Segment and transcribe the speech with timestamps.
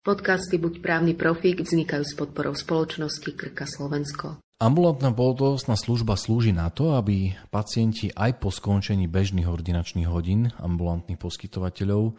[0.00, 4.40] Podcasty Buď právny profík vznikajú s podporou spoločnosti Krka Slovensko.
[4.56, 11.20] Ambulantná pohotovostná služba slúži na to, aby pacienti aj po skončení bežných ordinačných hodín ambulantných
[11.20, 12.16] poskytovateľov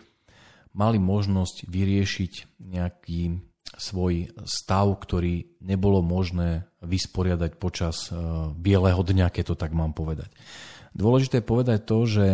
[0.78, 3.42] mali možnosť vyriešiť nejaký
[3.74, 8.14] svoj stav, ktorý nebolo možné vysporiadať počas e,
[8.62, 10.30] bieleho dňa, keď to tak mám povedať.
[10.94, 12.26] Dôležité je povedať to, že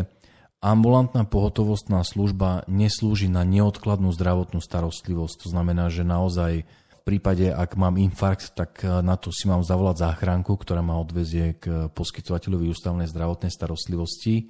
[0.57, 5.45] Ambulantná pohotovostná služba neslúži na neodkladnú zdravotnú starostlivosť.
[5.45, 9.61] To znamená, že naozaj v prípade, ak mám infarkt, tak eh, na to si mám
[9.61, 14.49] zavolať záchranku, ktorá ma odvezie k poskytovateľovi ústavnej zdravotnej starostlivosti.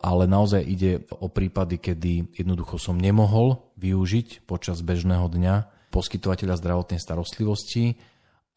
[0.00, 5.54] Ale naozaj ide o prípady, kedy jednoducho som nemohol využiť počas bežného dňa
[5.90, 7.98] poskytovateľa zdravotnej starostlivosti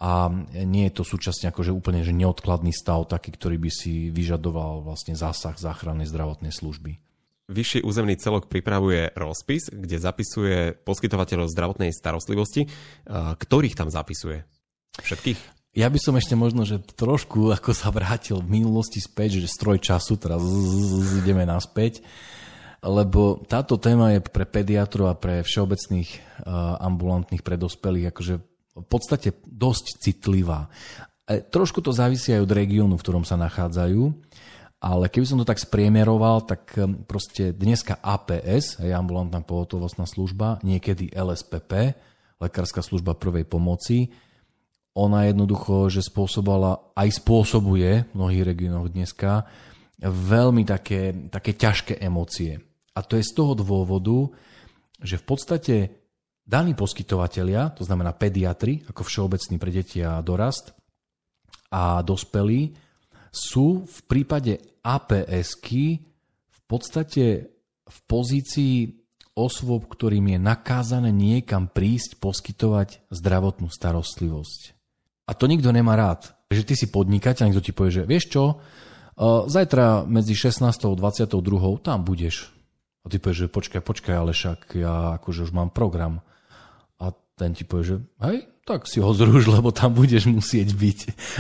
[0.02, 0.34] a
[0.66, 5.14] nie je to súčasne akože úplne že neodkladný stav, taký, ktorý by si vyžadoval vlastne
[5.14, 6.98] zásah záchrannej zdravotnej služby.
[7.52, 12.66] Vyšší územný celok pripravuje rozpis, kde zapisuje poskytovateľov zdravotnej starostlivosti.
[13.06, 14.48] Ktorých tam zapisuje?
[14.98, 15.38] Všetkých?
[15.78, 19.80] Ja by som ešte možno, že trošku ako sa vrátil v minulosti späť, že stroj
[19.80, 20.42] času, teraz
[21.22, 22.04] ideme naspäť,
[22.82, 26.42] lebo táto téma je pre pediatrov a pre všeobecných
[26.82, 28.36] ambulantných predospelých akože
[28.76, 30.72] v podstate dosť citlivá.
[31.28, 34.02] E, trošku to závisí aj od regiónu, v ktorom sa nachádzajú,
[34.82, 40.58] ale keby som to tak spriemeroval, tak e, proste dneska APS, je ambulantná pohotovostná služba,
[40.64, 41.96] niekedy LSPP,
[42.42, 44.10] lekárska služba prvej pomoci,
[44.92, 49.48] ona jednoducho, že spôsobala, aj spôsobuje v mnohých regiónoch dneska
[50.02, 52.60] veľmi také, také ťažké emócie.
[52.92, 54.36] A to je z toho dôvodu,
[55.00, 55.76] že v podstate
[56.52, 60.76] daní poskytovateľia, to znamená pediatri, ako všeobecný pre deti a dorast,
[61.72, 62.76] a dospelí,
[63.32, 66.04] sú v prípade APS-ky
[66.52, 67.48] v podstate
[67.88, 69.00] v pozícii
[69.32, 74.76] osôb, ktorým je nakázané niekam prísť poskytovať zdravotnú starostlivosť.
[75.28, 76.36] A to nikto nemá rád.
[76.52, 78.56] Že ty si podnikateľ, niekto ti povie, že vieš čo, e,
[79.48, 80.68] zajtra medzi 16.
[80.68, 81.80] a 22.
[81.80, 82.52] tam budeš.
[83.02, 86.20] A ty povieš, že počkaj, počkaj, ale však ja akože už mám program
[87.42, 91.00] ten ti povie, že hej, tak si ho zruž, lebo tam budeš musieť byť.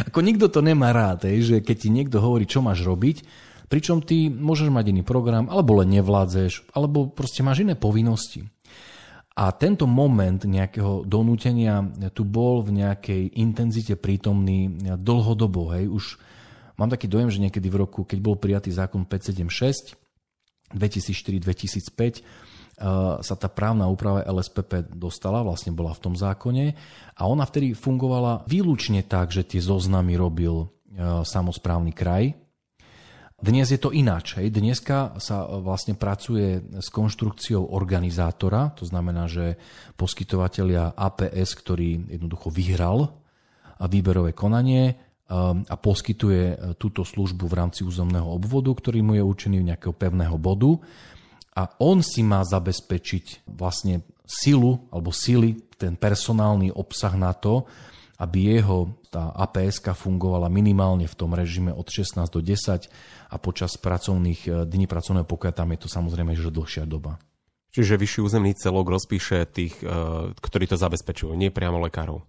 [0.10, 3.22] Ako nikto to nemá rád, hej, že keď ti niekto hovorí, čo máš robiť,
[3.70, 8.50] pričom ty môžeš mať iný program, alebo len nevládzeš, alebo proste máš iné povinnosti.
[9.32, 11.80] A tento moment nejakého donútenia
[12.12, 14.68] tu bol v nejakej intenzite prítomný
[15.00, 15.72] dlhodobo.
[15.72, 15.88] Hej.
[15.88, 16.04] Už
[16.76, 19.96] mám taký dojem, že niekedy v roku, keď bol prijatý zákon 576,
[20.76, 22.51] 2004-2005, Eh,
[23.22, 26.66] sa tá právna úprava LSPP dostala, vlastne bola v tom zákone
[27.18, 32.34] a ona vtedy fungovala výlučne tak, že tie zoznamy robil eh, samozprávny kraj.
[33.42, 34.38] Dnes je to ináč.
[34.38, 34.54] Hej.
[34.54, 39.62] Dneska sa eh, vlastne pracuje s konštrukciou organizátora, to znamená, že
[39.94, 43.14] poskytovateľia APS, ktorý jednoducho vyhral
[43.82, 44.94] výberové konanie
[45.66, 50.36] a poskytuje túto službu v rámci územného obvodu, ktorý mu je určený v nejakého pevného
[50.38, 50.78] bodu,
[51.52, 57.68] a on si má zabezpečiť vlastne silu alebo sily, ten personálny obsah na to,
[58.22, 62.88] aby jeho tá aps fungovala minimálne v tom režime od 16 do 10
[63.34, 67.18] a počas pracovných e, dní pracovného pokoja tam je to samozrejme že dlhšia doba.
[67.74, 69.90] Čiže vyšší územný celok rozpíše tých, e,
[70.38, 72.22] ktorí to zabezpečujú, nie priamo lekárov.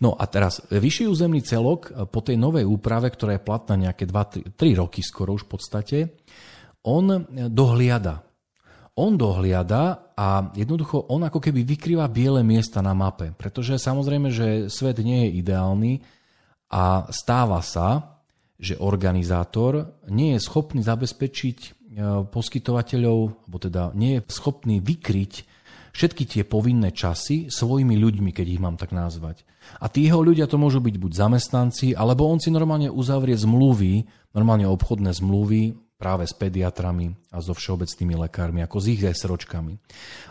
[0.00, 4.08] No a teraz vyšší územný celok e, po tej novej úprave, ktorá je platná nejaké
[4.08, 5.98] 2-3 roky skoro už v podstate,
[6.80, 8.29] on dohliada
[9.00, 14.68] on dohliada a jednoducho on ako keby vykrýva biele miesta na mape, pretože samozrejme, že
[14.68, 15.92] svet nie je ideálny
[16.68, 18.20] a stáva sa,
[18.60, 21.68] že organizátor nie je schopný zabezpečiť e,
[22.28, 23.18] poskytovateľov,
[23.48, 25.48] alebo teda nie je schopný vykryť
[25.90, 29.42] všetky tie povinné časy svojimi ľuďmi, keď ich mám tak nazvať.
[29.80, 34.06] A tí jeho ľudia to môžu byť buď zamestnanci, alebo on si normálne uzavrie zmluvy,
[34.36, 39.76] normálne obchodné zmluvy práve s pediatrami a so všeobecnými lekármi, ako s ich SROčkami.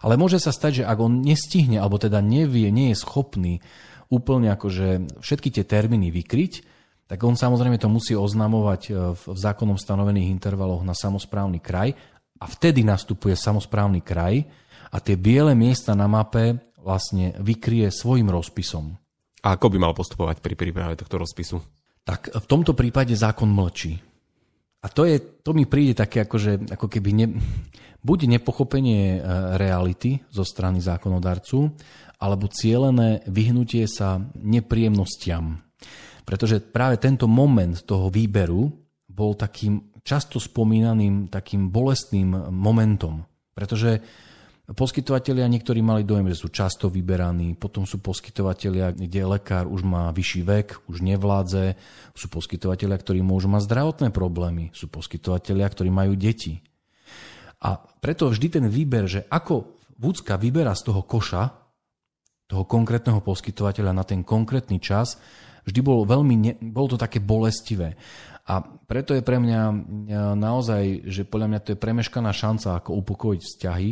[0.01, 3.61] Ale môže sa stať, že ak on nestihne, alebo teda nevie, nie je schopný
[4.09, 6.65] úplne akože všetky tie termíny vykryť,
[7.05, 11.93] tak on samozrejme to musí oznamovať e, v zákonom stanovených intervaloch na samozprávny kraj
[12.41, 14.45] a vtedy nastupuje samozprávny kraj
[14.89, 18.97] a tie biele miesta na mape vlastne vykrie svojim rozpisom.
[19.45, 21.57] A ako by mal postupovať pri príprave tohto rozpisu?
[22.03, 24.08] Tak v tomto prípade zákon mlčí.
[24.79, 27.27] A to, je, to mi príde také akože, ako keby ne,
[27.99, 29.21] buď nepochopenie e,
[29.59, 31.75] reality zo strany zákonodarcu,
[32.19, 35.59] alebo cieľené vyhnutie sa nepríjemnostiam.
[36.23, 38.71] Pretože práve tento moment toho výberu
[39.07, 43.23] bol takým často spomínaným takým bolestným momentom.
[43.51, 43.99] Pretože
[44.69, 50.13] Poskytovateľia niektorí mali dojem, že sú často vyberaní, potom sú poskytovateľia, kde lekár už má
[50.13, 51.73] vyšší vek, už nevládze,
[52.13, 56.61] sú poskytovateľia, ktorí môžu mať zdravotné problémy, sú poskytovateľia, ktorí majú deti.
[57.65, 61.49] A preto vždy ten výber, že ako Vúcka vyberá z toho koša,
[62.45, 65.17] toho konkrétneho poskytovateľa na ten konkrétny čas,
[65.65, 67.97] vždy bol veľmi, ne, bolo to také bolestivé.
[68.45, 69.61] A preto je pre mňa
[70.37, 73.89] naozaj, že podľa mňa to je premeškaná šanca, ako upokojiť vzťahy,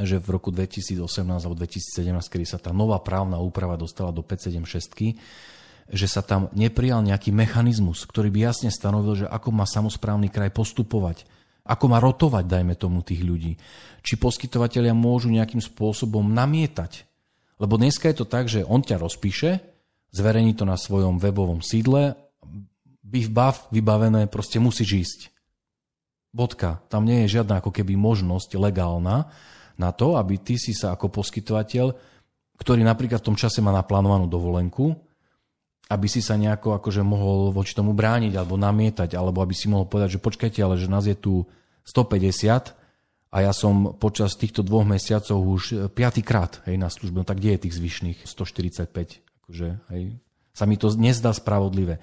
[0.00, 5.18] že v roku 2018 alebo 2017, kedy sa tá nová právna úprava dostala do 576,
[5.84, 10.50] že sa tam neprijal nejaký mechanizmus, ktorý by jasne stanovil, že ako má samozprávny kraj
[10.50, 11.28] postupovať,
[11.64, 13.56] ako má rotovať, dajme tomu, tých ľudí.
[14.04, 17.08] Či poskytovateľia môžu nejakým spôsobom namietať.
[17.56, 19.62] Lebo dneska je to tak, že on ťa rozpíše,
[20.12, 22.16] zverejní to na svojom webovom sídle,
[23.04, 25.20] biv bav, vybavené, proste musíš ísť.
[26.34, 26.82] Bodka.
[26.90, 29.30] Tam nie je žiadna ako keby možnosť legálna,
[29.78, 31.86] na to, aby ty si sa ako poskytovateľ,
[32.58, 34.94] ktorý napríklad v tom čase má naplánovanú dovolenku,
[35.90, 39.84] aby si sa nejako akože mohol voči tomu brániť alebo namietať, alebo aby si mohol
[39.84, 41.44] povedať, že počkajte, ale že nás je tu
[41.84, 42.72] 150
[43.34, 47.58] a ja som počas týchto dvoch mesiacov už piatýkrát hej, na službe, no tak kde
[47.58, 49.20] je tých zvyšných 145?
[49.44, 50.02] Akože, hej,
[50.54, 51.98] sa mi to nezdá spravodlivé.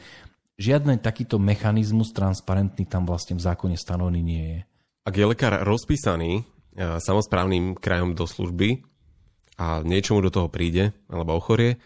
[0.62, 4.60] Žiadny takýto mechanizmus transparentný tam vlastne v zákone stanovený nie je.
[5.08, 6.46] Ak je lekár rozpísaný
[6.78, 8.84] samozprávnym krajom do služby
[9.60, 11.78] a niečomu do toho príde alebo ochorie,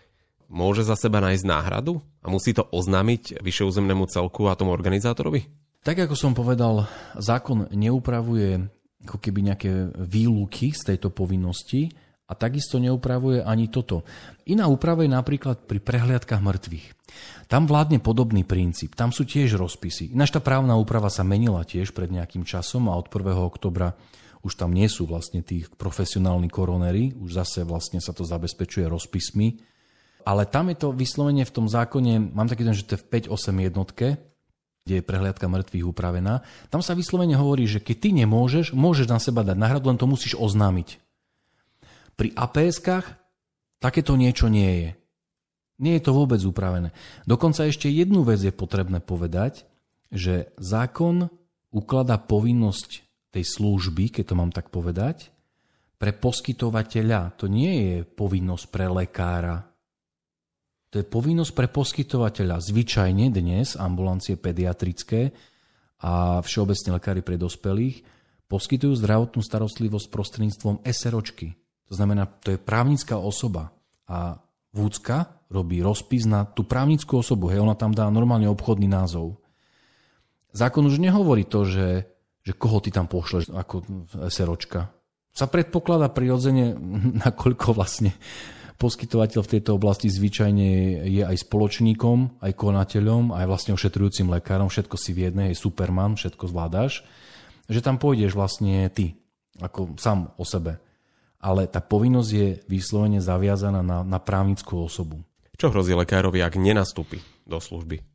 [0.45, 5.49] môže za seba nájsť náhradu a musí to oznámiť vyššeúzemnému celku a tomu organizátorovi?
[5.85, 8.57] Tak ako som povedal, zákon neupravuje
[9.05, 9.71] ako keby nejaké
[10.01, 11.93] výluky z tejto povinnosti
[12.25, 14.01] a takisto neupravuje ani toto.
[14.49, 16.87] Iná úprava je napríklad pri prehliadkách mŕtvych.
[17.45, 20.09] Tam vládne podobný princíp, tam sú tiež rozpisy.
[20.17, 23.37] Ináč tá právna úprava sa menila tiež pred nejakým časom a od 1.
[23.37, 23.93] oktobra
[24.45, 29.57] už tam nie sú vlastne tí profesionálni koronery, už zase vlastne sa to zabezpečuje rozpismi.
[30.21, 33.09] Ale tam je to vyslovene v tom zákone, mám taký ten, že to je v
[33.33, 34.21] 5-8 jednotke,
[34.85, 36.45] kde je prehliadka mŕtvych upravená.
[36.69, 40.05] Tam sa vyslovene hovorí, že keď ty nemôžeš, môžeš na seba dať náhradu, len to
[40.05, 41.01] musíš oznámiť.
[42.13, 43.17] Pri APS-kách
[43.81, 44.89] takéto niečo nie je.
[45.81, 46.93] Nie je to vôbec upravené.
[47.25, 49.65] Dokonca ešte jednu vec je potrebné povedať,
[50.13, 51.33] že zákon
[51.73, 53.04] ukladá povinnosť
[53.35, 55.27] tej služby, keď to mám tak povedať,
[55.99, 57.35] pre poskytovateľa.
[57.35, 59.59] To nie je povinnosť pre lekára.
[60.95, 62.63] To je povinnosť pre poskytovateľa.
[62.63, 65.35] Zvyčajne dnes ambulancie pediatrické
[65.99, 68.07] a všeobecne lekári pre dospelých
[68.47, 71.59] poskytujú zdravotnú starostlivosť prostredníctvom SROčky.
[71.91, 73.75] To znamená, to je právnická osoba.
[74.07, 74.39] A
[74.71, 77.51] Vúcka robí rozpis na tú právnickú osobu.
[77.51, 79.39] Hej, ona tam dá normálne obchodný názov.
[80.55, 82.14] Zákon už nehovorí to, že
[82.45, 83.75] že koho ty tam pošleš ako
[84.29, 84.93] SROčka.
[85.33, 86.77] Sa predpokladá prirodzene,
[87.25, 88.13] nakoľko vlastne
[88.77, 90.69] poskytovateľ v tejto oblasti zvyčajne
[91.09, 96.19] je aj spoločníkom, aj konateľom, aj vlastne ošetrujúcim lekárom, všetko si v jednej, je superman,
[96.19, 97.01] všetko zvládaš,
[97.65, 99.17] že tam pôjdeš vlastne ty,
[99.57, 100.77] ako sám o sebe.
[101.39, 105.23] Ale tá povinnosť je vyslovene zaviazaná na, na právnickú osobu.
[105.55, 108.14] Čo hrozí lekárovi, ak nenastúpi do služby?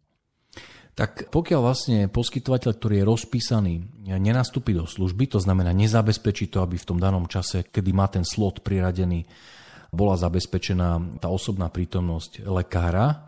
[0.95, 3.75] Tak pokiaľ vlastne poskytovateľ, ktorý je rozpísaný,
[4.21, 8.27] nenastúpi do služby, to znamená nezabezpečí to, aby v tom danom čase, kedy má ten
[8.27, 9.25] slot priradený,
[9.91, 13.27] bola zabezpečená tá osobná prítomnosť lekára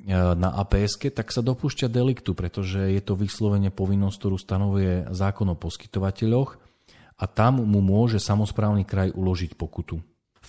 [0.00, 5.52] e, na aps tak sa dopúšťa deliktu, pretože je to vyslovene povinnosť, ktorú stanovuje zákon
[5.52, 6.56] o poskytovateľoch
[7.20, 10.00] a tam mu môže samozprávny kraj uložiť pokutu.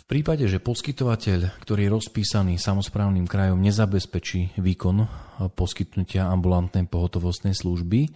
[0.06, 5.10] V prípade, že poskytovateľ, ktorý je rozpísaný samozprávnym krajom, nezabezpečí výkon
[5.58, 8.14] poskytnutia ambulantnej pohotovostnej služby,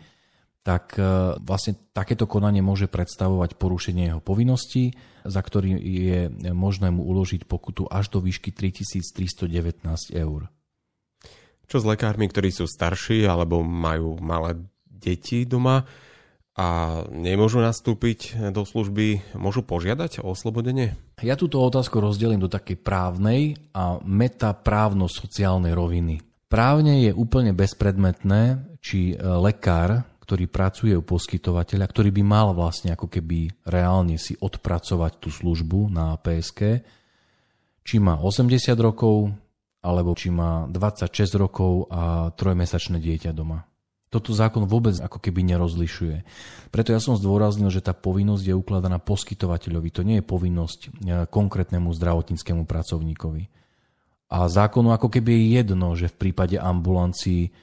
[0.61, 4.93] tak e, vlastne takéto konanie môže predstavovať porušenie jeho povinností,
[5.25, 9.81] za ktorý je možné mu uložiť pokutu až do výšky 3319
[10.13, 10.45] eur.
[11.65, 15.89] Čo s lekármi, ktorí sú starší alebo majú malé deti doma?
[16.59, 16.67] A
[17.07, 20.99] nemôžu nastúpiť do služby, môžu požiadať o oslobodenie?
[21.23, 26.19] Ja túto otázku rozdelím do takej právnej a metaprávno-sociálnej roviny.
[26.51, 32.91] Právne je úplne bezpredmetné, či e, lekár, ktorý pracuje u poskytovateľa, ktorý by mal vlastne
[32.91, 36.83] ako keby reálne si odpracovať tú službu na PSK,
[37.87, 39.31] či má 80 rokov,
[39.79, 43.68] alebo či má 26 rokov a trojmesačné dieťa doma.
[44.09, 46.25] Toto zákon vôbec ako keby nerozlišuje.
[46.73, 49.89] Preto ja som zdôraznil, že tá povinnosť je ukladaná poskytovateľovi.
[49.93, 50.89] To nie je povinnosť e,
[51.29, 53.43] konkrétnemu zdravotníckému pracovníkovi.
[54.33, 57.53] A zákonu ako keby je jedno, že v prípade ambulancií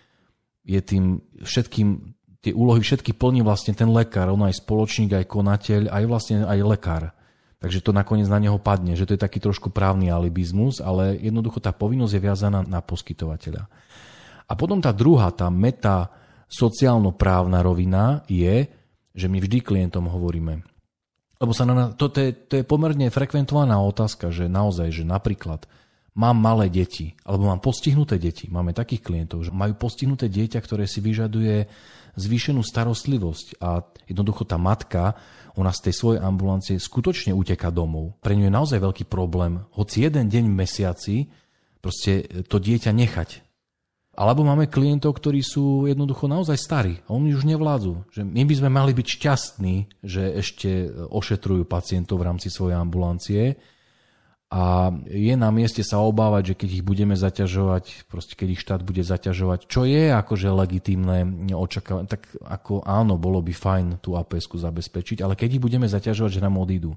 [0.67, 5.91] je tým všetkým, tie úlohy všetky plní vlastne ten lekár, on aj spoločník, aj konateľ,
[5.91, 7.05] aj vlastne aj lekár.
[7.59, 11.59] Takže to nakoniec na neho padne, že to je taký trošku právny alibizmus, ale jednoducho
[11.59, 13.67] tá povinnosť je viazaná na poskytovateľa.
[14.47, 16.07] A potom tá druhá, tá meta
[16.47, 18.67] sociálno-právna rovina je,
[19.17, 20.63] že my vždy klientom hovoríme,
[21.37, 25.69] lebo sa na, to, to, je, to je pomerne frekventovaná otázka, že naozaj, že napríklad
[26.17, 28.49] mám malé deti, alebo mám postihnuté deti.
[28.49, 31.69] Máme takých klientov, že majú postihnuté dieťa, ktoré si vyžaduje
[32.17, 35.13] zvýšenú starostlivosť a jednoducho tá matka,
[35.57, 38.17] ona z tej svojej ambulancie skutočne uteka domov.
[38.25, 41.17] Pre ňu je naozaj veľký problém, hoci jeden deň v mesiaci
[41.85, 43.46] proste to dieťa nechať.
[44.17, 48.09] Alebo máme klientov, ktorí sú jednoducho naozaj starí a oni už nevládzu.
[48.09, 53.61] Že my by sme mali byť šťastní, že ešte ošetrujú pacientov v rámci svojej ambulancie,
[54.47, 58.79] a je na mieste sa obávať, že keď ich budeme zaťažovať, proste keď ich štát
[58.87, 64.47] bude zaťažovať, čo je akože legitímne očakávať, tak ako áno, bolo by fajn tú aps
[64.47, 66.95] zabezpečiť, ale keď ich budeme zaťažovať, že nám odídu.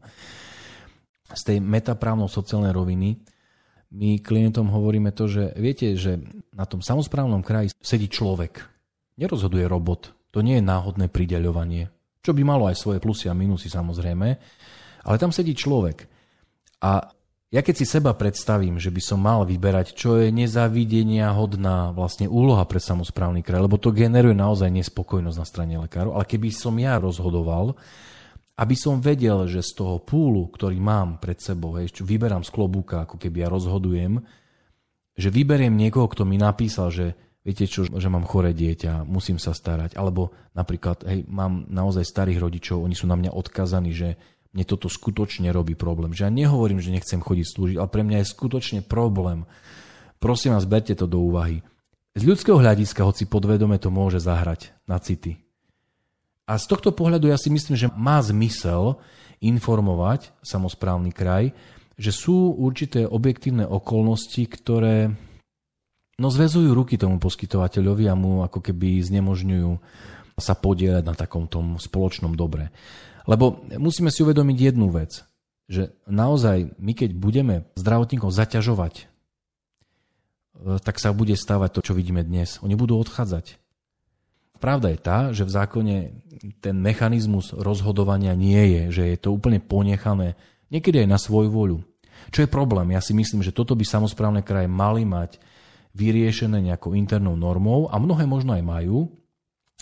[1.34, 3.18] Z tej metaprávno sociálnej roviny
[3.90, 6.22] my klientom hovoríme to, že viete, že
[6.54, 8.62] na tom samozprávnom kraji sedí človek.
[9.18, 10.14] Nerozhoduje robot.
[10.30, 11.90] To nie je náhodné prideľovanie.
[12.22, 14.28] Čo by malo aj svoje plusy a minusy samozrejme.
[15.04, 16.06] Ale tam sedí človek.
[16.86, 17.10] A
[17.50, 22.30] ja keď si seba predstavím, že by som mal vyberať, čo je nezavidenia hodná vlastne
[22.30, 26.78] úloha pre samozprávny kraj, lebo to generuje naozaj nespokojnosť na strane lekárov, ale keby som
[26.78, 27.74] ja rozhodoval,
[28.60, 32.52] aby som vedel, že z toho púlu, ktorý mám pred sebou, hej, čo vyberám z
[32.52, 34.20] klobúka, ako keby ja rozhodujem,
[35.16, 37.16] že vyberiem niekoho, kto mi napísal, že
[37.48, 42.44] viete čo, že mám choré dieťa, musím sa starať, alebo napríklad, hej, mám naozaj starých
[42.44, 44.20] rodičov, oni sú na mňa odkazaní, že
[44.52, 46.12] mne toto skutočne robí problém.
[46.12, 49.46] Že ja nehovorím, že nechcem chodiť slúžiť, ale pre mňa je skutočne problém.
[50.20, 51.62] Prosím vás, berte to do úvahy.
[52.18, 55.40] Z ľudského hľadiska, hoci podvedome to môže zahrať na city.
[56.50, 58.98] A z tohto pohľadu ja si myslím, že má zmysel
[59.38, 61.54] informovať samozprávny kraj,
[61.94, 65.14] že sú určité objektívne okolnosti, ktoré
[66.18, 69.72] no zväzujú ruky tomu poskytovateľovi a mu ako keby znemožňujú
[70.42, 72.74] sa podielať na takom tom spoločnom dobre.
[73.30, 75.22] Lebo musíme si uvedomiť jednu vec,
[75.70, 79.06] že naozaj my keď budeme zdravotníkov zaťažovať, e,
[80.82, 82.58] tak sa bude stávať to, čo vidíme dnes.
[82.66, 83.59] Oni budú odchádzať.
[84.60, 85.96] Pravda je tá, že v zákone
[86.60, 90.36] ten mechanizmus rozhodovania nie je, že je to úplne ponechané
[90.68, 91.80] niekedy aj na svoju voľu.
[92.30, 92.92] Čo je problém?
[92.92, 95.40] Ja si myslím, že toto by samozprávne kraje mali mať
[95.96, 99.10] vyriešené nejakou internou normou a mnohé možno aj majú,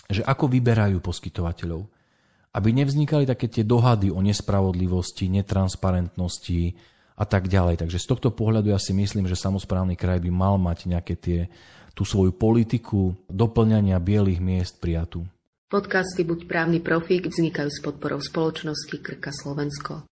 [0.08, 1.84] že ako vyberajú poskytovateľov
[2.58, 6.74] aby nevznikali také tie dohady o nespravodlivosti, netransparentnosti
[7.18, 7.82] a tak ďalej.
[7.82, 11.40] Takže z tohto pohľadu ja si myslím, že samozprávny kraj by mal mať nejaké tie,
[11.98, 15.26] tú svoju politiku doplňania bielých miest prijatú.
[15.68, 20.06] Podcasty Buď právny profík vznikajú s podporou spoločnosti Krka Slovensko.